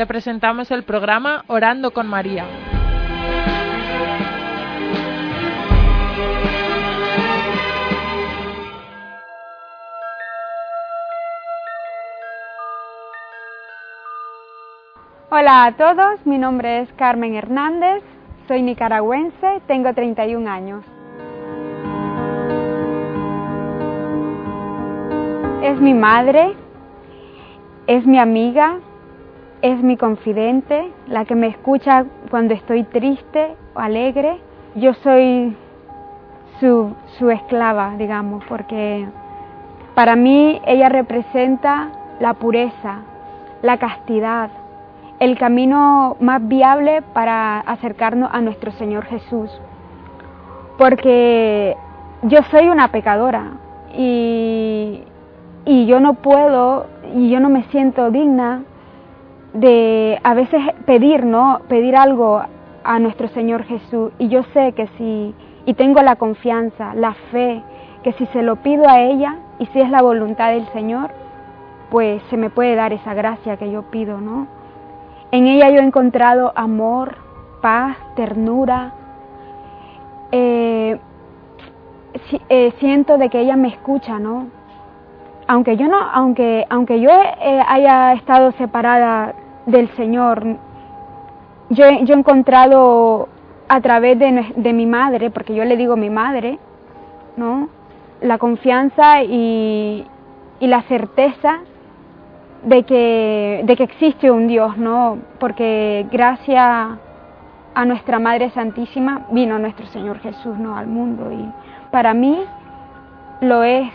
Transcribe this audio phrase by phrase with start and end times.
[0.00, 2.46] te presentamos el programa Orando con María.
[15.28, 18.02] Hola a todos, mi nombre es Carmen Hernández,
[18.48, 20.82] soy nicaragüense, tengo 31 años.
[25.62, 26.56] Es mi madre,
[27.86, 28.78] es mi amiga,
[29.62, 34.38] es mi confidente, la que me escucha cuando estoy triste o alegre.
[34.74, 35.56] Yo soy
[36.60, 39.06] su, esclava, digamos, porque
[39.94, 41.88] para mí ella representa
[42.20, 42.98] la pureza,
[43.62, 44.50] la castidad,
[45.18, 49.50] el camino más viable para acercarnos a nuestro Señor Jesús.
[50.78, 51.76] Porque
[52.22, 53.52] yo soy una pecadora
[53.94, 55.02] y,
[55.64, 58.62] y yo no puedo y yo no me siento digna
[59.52, 61.60] de a veces pedir, ¿no?
[61.68, 62.42] Pedir algo
[62.84, 64.12] a nuestro Señor Jesús.
[64.18, 65.34] Y yo sé que si,
[65.66, 67.62] y tengo la confianza, la fe,
[68.02, 71.10] que si se lo pido a ella y si es la voluntad del Señor,
[71.90, 74.46] pues se me puede dar esa gracia que yo pido, ¿no?
[75.32, 77.16] En ella yo he encontrado amor,
[77.60, 78.92] paz, ternura.
[80.32, 80.98] Eh,
[82.48, 84.46] eh, siento de que ella me escucha, ¿no?
[85.46, 89.34] Aunque yo no, aunque, aunque yo eh, haya estado separada
[89.66, 90.44] del Señor,
[91.70, 93.28] yo, yo he encontrado
[93.68, 96.58] a través de, de, mi madre, porque yo le digo mi madre,
[97.36, 97.68] ¿no?
[98.20, 100.04] La confianza y,
[100.58, 101.60] y la certeza
[102.64, 105.18] de que, de que existe un Dios, ¿no?
[105.38, 106.98] Porque gracias
[107.74, 110.76] a nuestra Madre Santísima vino nuestro Señor Jesús, ¿no?
[110.76, 111.48] Al mundo y
[111.90, 112.44] para mí
[113.40, 113.90] lo es,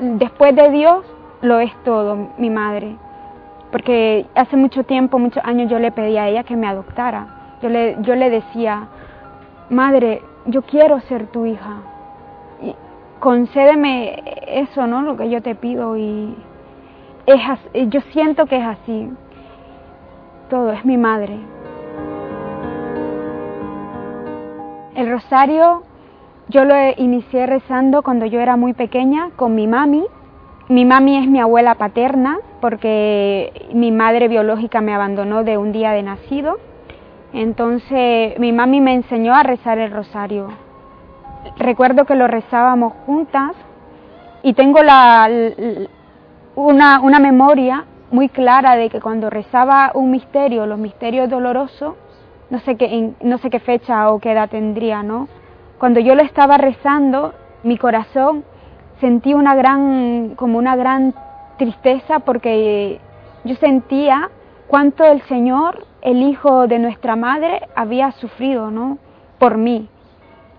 [0.00, 1.04] después de Dios,
[1.40, 2.96] lo es todo, mi madre.
[3.72, 7.58] Porque hace mucho tiempo, muchos años yo le pedí a ella que me adoptara.
[7.62, 8.88] Yo le, yo le decía,
[9.70, 11.78] madre, yo quiero ser tu hija.
[12.60, 12.74] Y
[13.18, 15.02] concédeme eso, ¿no?
[15.02, 16.36] Lo que yo te pido y
[17.26, 17.40] es
[17.90, 19.10] yo siento que es así.
[20.50, 21.38] Todo es mi madre.
[24.94, 25.82] El rosario
[26.48, 30.04] yo lo inicié rezando cuando yo era muy pequeña con mi mami.
[30.68, 35.90] Mi mami es mi abuela paterna porque mi madre biológica me abandonó de un día
[35.90, 36.58] de nacido.
[37.32, 40.48] Entonces mi mami me enseñó a rezar el rosario.
[41.56, 43.52] Recuerdo que lo rezábamos juntas
[44.42, 45.28] y tengo la,
[46.54, 51.94] una, memoria muy clara de que cuando rezaba un misterio, los misterios dolorosos,
[52.50, 55.28] no sé qué, no sé qué fecha o qué edad tendría, ¿no?
[55.78, 58.44] Cuando yo lo estaba rezando, mi corazón
[59.02, 61.12] sentí una gran, como una gran
[61.58, 63.00] tristeza porque
[63.44, 64.30] yo sentía
[64.68, 68.98] cuánto el Señor, el Hijo de nuestra Madre, había sufrido, ¿no?
[69.40, 69.88] Por mí,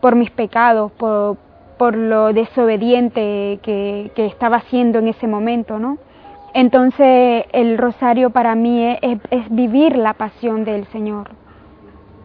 [0.01, 1.37] por mis pecados, por,
[1.77, 5.97] por lo desobediente que, estaba haciendo en ese momento, ¿no?
[6.53, 11.29] Entonces el rosario para mí es, vivir la pasión del Señor,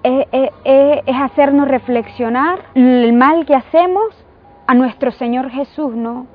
[0.02, 0.26] es,
[0.64, 4.04] es, hacernos reflexionar el mal que hacemos
[4.68, 6.26] a nuestro Señor Jesús, ¿no?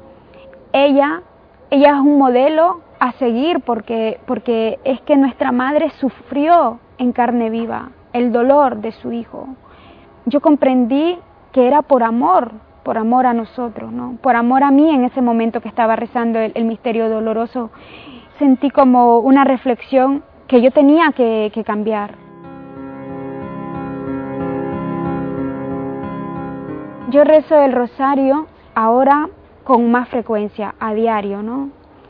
[0.74, 1.22] Ella,
[1.70, 7.52] ella es un modelo a seguir porque, porque es que nuestra madre sufrió en carne
[7.52, 9.50] viva el dolor de su hijo.
[10.26, 11.20] Yo comprendí
[11.52, 14.18] que era por amor, por amor a nosotros, ¿no?
[14.20, 17.70] por amor a mí en ese momento que estaba rezando el, misterio doloroso,
[18.40, 22.23] sentí como una reflexión que yo tenía que, que cambiar.
[27.14, 29.30] Yo rezo el rosario ahora
[29.64, 31.70] con más frecuencia, a diario, ¿no?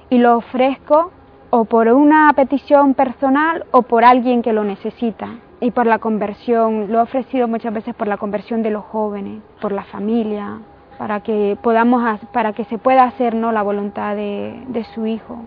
[0.09, 1.11] Y lo ofrezco
[1.49, 5.27] o por una petición personal o por alguien que lo necesita
[5.59, 9.41] y por la conversión, lo he ofrecido muchas veces por la conversión de los jóvenes,
[9.59, 10.59] por la familia,
[10.97, 13.51] para que podamos, para que se pueda hacer ¿no?
[13.51, 15.39] la voluntad de, de su hijo,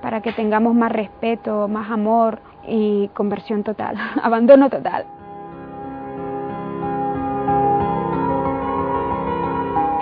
[0.00, 5.15] para que tengamos más respeto, más amor y conversión total, abandono total.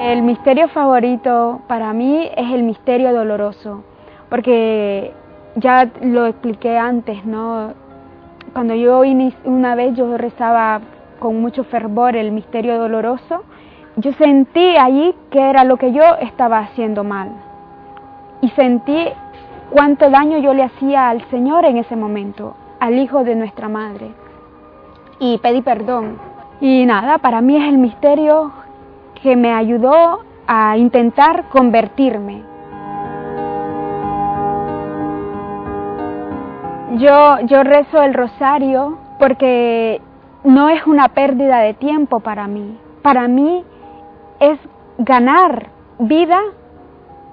[0.05, 3.85] El misterio favorito para mí es el misterio doloroso,
[4.29, 5.15] porque
[5.56, 7.73] ya lo expliqué antes, ¿no?
[8.53, 9.01] Cuando yo
[9.45, 10.83] una vez yo rezaba
[11.19, 13.45] con mucho fervor el misterio doloroso,
[13.97, 17.31] yo sentí allí que era lo que yo estaba haciendo mal.
[18.43, 19.09] Y sentí
[19.71, 24.11] cuánto daño yo le hacía al Señor en ese momento, al Hijo de nuestra Madre.
[25.19, 26.19] Y pedí perdón.
[26.61, 28.53] Y nada, para mí es el misterio
[29.25, 32.43] que me ayudó a intentar convertirme.
[36.99, 40.03] Yo, yo rezo el rosario porque
[40.44, 42.79] no es una pérdida de tiempo para mí.
[43.00, 43.65] Para mí
[44.41, 44.59] es
[44.99, 45.69] ganar
[45.99, 46.41] vida,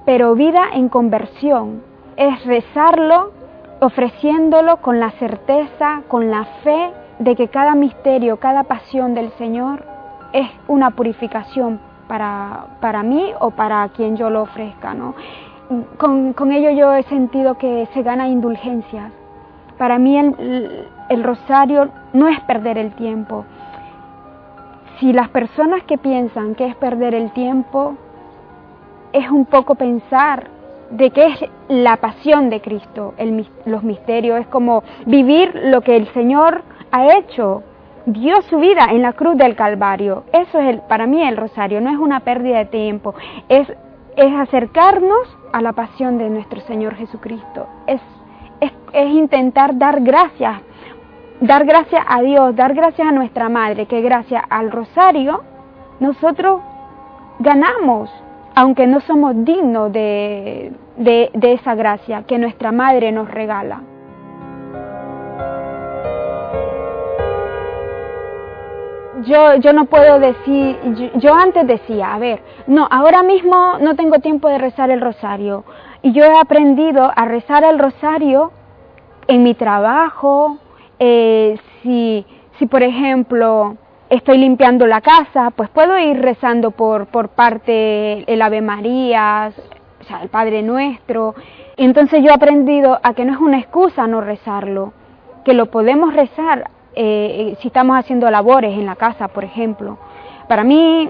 [0.06, 1.84] pero vida en conversión.
[2.16, 3.34] Es rezarlo
[3.82, 9.91] ofreciéndolo con la certeza, con la fe de que cada misterio, cada pasión del Señor
[10.34, 14.94] es una purificación para, para mí o para quien yo lo ofrezca.
[14.94, 15.16] ¿no?
[15.98, 19.12] Con, con ello yo he sentido que se gana indulgencias.
[19.78, 23.46] Para mí el, el rosario no es perder el tiempo.
[25.00, 27.96] Si las personas que piensan que es perder el tiempo,
[29.14, 30.48] es un poco pensar
[30.92, 35.96] de qué es la pasión de Cristo, el, los misterios, es como vivir lo que
[35.96, 37.64] el Señor ha hecho,
[38.06, 40.24] dio su vida en la cruz del Calvario.
[40.34, 43.14] Eso es el, para mí el rosario, no es una pérdida de tiempo,
[43.50, 43.68] es,
[44.16, 48.02] es acercarnos a la pasión de nuestro Señor Jesucristo, es,
[48.60, 50.62] es, intentar dar gracias,
[51.40, 55.44] dar gracias a Dios, dar gracias a nuestra Madre, que gracias al rosario
[56.00, 56.62] nosotros
[57.40, 58.10] ganamos
[58.56, 63.82] aunque no somos dignos de, de, esa gracia que nuestra Madre nos regala.
[69.26, 73.96] Yo, yo, no puedo decir, yo, yo, antes decía, a ver, no, ahora mismo no
[73.96, 75.64] tengo tiempo de rezar el rosario.
[76.02, 78.52] Y yo he aprendido a rezar el rosario
[79.28, 80.58] en mi trabajo,
[81.00, 82.26] eh, si,
[82.58, 83.78] si por ejemplo
[84.10, 89.52] estoy limpiando la casa, pues puedo ir rezando por, por parte el Ave María,
[90.00, 91.34] o sea, el Padre Nuestro.
[91.78, 94.94] Entonces yo he aprendido a que no es una excusa no rezarlo,
[95.46, 99.98] que lo podemos rezar eh, si estamos haciendo labores en la casa, por ejemplo.
[100.48, 101.10] Para mí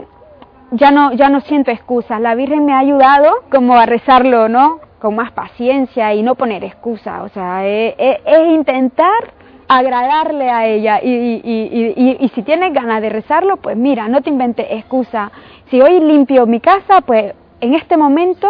[0.71, 2.19] ya no, ya no siento excusas.
[2.21, 4.79] La Virgen me ha ayudado como a rezarlo, ¿no?
[4.99, 7.21] Con más paciencia y no poner excusas.
[7.23, 9.33] O sea, es, es intentar
[9.71, 15.31] agradarle a ella y, si tienes ganas de rezarlo, pues mira, no te inventes excusa.
[15.69, 18.49] Si hoy limpio mi casa, pues en este momento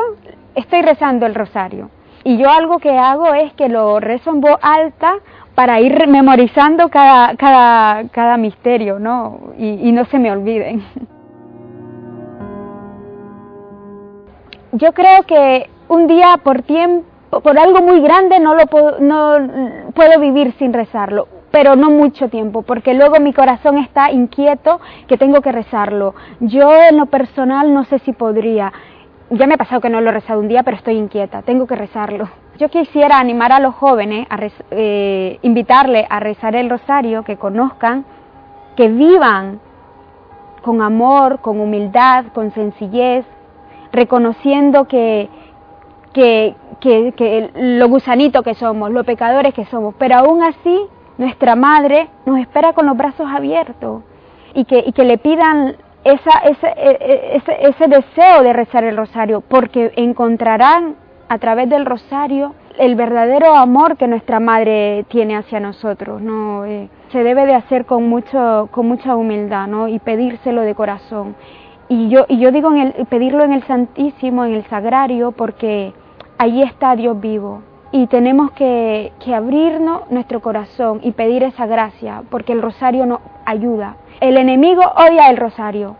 [0.56, 1.92] estoy rezando el rosario.
[2.24, 5.16] Y yo algo que hago es que lo rezo en voz alta
[5.56, 9.54] para ir memorizando cada, cada, cada misterio, ¿no?
[9.58, 10.84] Y, no se me olviden.
[14.72, 17.06] Yo creo que un día por tiempo
[17.44, 19.38] por algo muy grande no lo puedo, no
[19.94, 25.18] puedo vivir sin rezarlo, pero no mucho tiempo, porque luego mi corazón está inquieto que
[25.18, 26.14] tengo que rezarlo.
[26.42, 28.74] Yo en lo personal no sé si podría.
[29.30, 31.68] Ya me ha pasado que no lo he rezado un día, pero estoy inquieta, tengo
[31.68, 32.28] que rezarlo.
[32.58, 34.38] Yo quisiera animar a los jóvenes, a
[34.72, 38.06] eh, invitarles a rezar el rosario, que conozcan,
[38.76, 39.60] que vivan
[40.62, 43.26] con amor, con humildad, con sencillez,
[43.92, 45.30] reconociendo que,
[46.14, 50.88] que, que, lo gusanito que somos, lo pecadores que somos, pero aún así
[51.18, 54.04] nuestra madre nos espera con los brazos abiertos
[54.54, 58.84] y que, y que le pidan esa, ese, e, e, ese, ese deseo de rezar
[58.84, 60.96] el rosario, porque encontrarán
[61.32, 66.66] a través del rosario el verdadero amor que nuestra madre tiene hacia nosotros, ¿no?
[66.66, 69.88] Eh, se debe de hacer con, mucho, con mucha humildad, ¿no?
[69.88, 71.38] Y pedírselo de corazón.
[71.88, 75.94] Y yo, y yo digo en el, pedirlo en el Santísimo, en el Sagrario, porque
[76.38, 77.62] allí está Dios vivo.
[77.94, 83.96] Y tenemos que, abrirnos nuestro corazón y pedir esa gracia, porque el rosario nos ayuda.
[84.20, 85.96] El enemigo odia el rosario,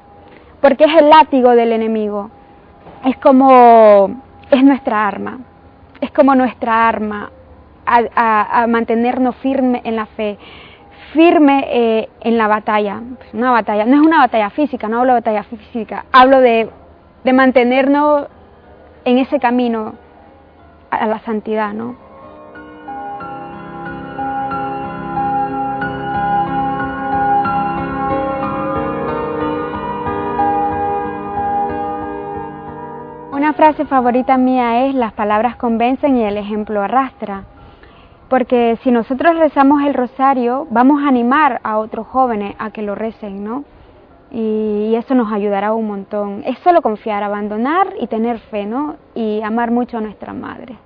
[0.60, 2.30] porque es el látigo del enemigo.
[3.06, 4.10] Es como,
[4.52, 5.40] es nuestra arma,
[6.02, 7.32] es como nuestra arma
[7.86, 10.38] a, mantenernos firme en la fe,
[11.14, 13.02] firme eh, en la batalla.
[13.34, 16.70] Una batalla, no es una batalla física, no hablo de batalla física, hablo de,
[17.24, 18.28] de mantenernos
[19.06, 19.96] en ese camino
[20.90, 22.11] a la santidad, ¿no?
[33.62, 37.44] Frase favorita mía es las palabras convencen y el ejemplo arrastra.
[38.28, 42.96] Porque si nosotros rezamos el rosario, vamos a animar a otros jóvenes a que lo
[42.96, 43.64] recen, ¿no?
[44.32, 46.42] y eso nos ayudará un montón.
[46.44, 48.96] Es solo confiar, abandonar y tener fe, ¿no?
[49.14, 50.78] Y amar mucho a nuestra madre.